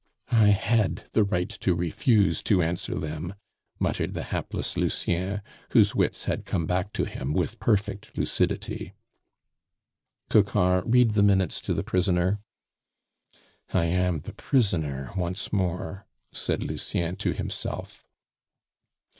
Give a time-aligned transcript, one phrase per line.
[0.33, 3.35] "I had the right to refuse to answer them,"
[3.79, 5.43] muttered the hapless Lucien,
[5.73, 8.93] whose wits had come back to him with perfect lucidity.
[10.27, 12.39] "Coquart, read the minutes to the prisoner."
[13.75, 18.03] "I am the prisoner once more," said Lucien to himself.